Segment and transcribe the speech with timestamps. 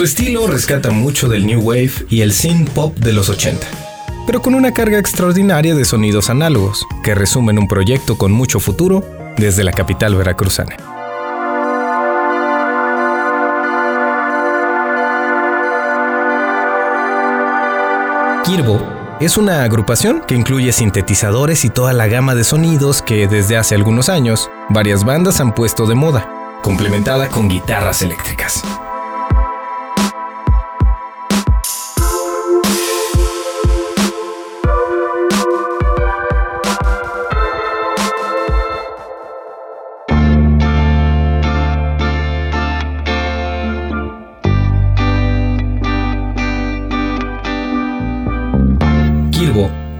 [0.00, 3.66] Su estilo rescata mucho del new wave y el synth pop de los 80,
[4.26, 9.04] pero con una carga extraordinaria de sonidos análogos que resumen un proyecto con mucho futuro
[9.36, 10.74] desde la capital veracruzana.
[18.46, 18.82] Kirbo
[19.20, 23.74] es una agrupación que incluye sintetizadores y toda la gama de sonidos que desde hace
[23.74, 26.26] algunos años varias bandas han puesto de moda,
[26.62, 28.62] complementada con guitarras eléctricas.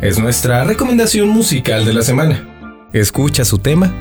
[0.00, 2.88] Es nuestra recomendación musical de la semana.
[2.92, 3.94] Escucha su tema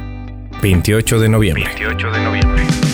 [0.64, 1.66] 28 de noviembre.
[1.66, 2.87] 28 de noviembre.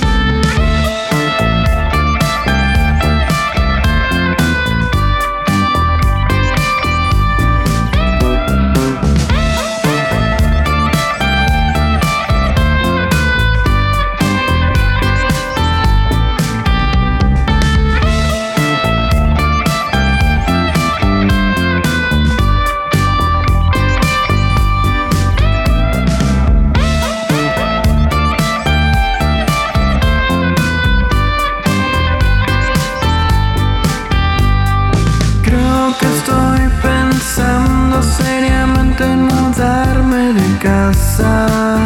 [39.03, 41.77] En mudarme de casa.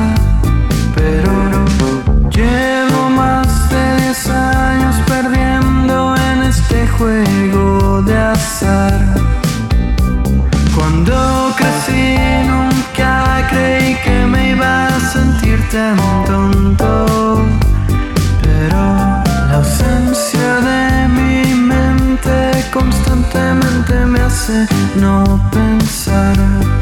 [0.96, 1.32] Pero
[2.30, 9.00] llevo más de 10 años perdiendo en este juego de azar.
[10.76, 12.18] Cuando crecí
[12.52, 17.46] nunca creí que me iba a sentir tan tonto.
[18.42, 18.82] Pero
[19.50, 26.77] la ausencia de mi mente constantemente me hace no pensar.